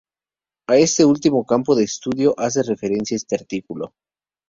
[0.67, 3.93] A este último campo de estudio hace referencia este artículo.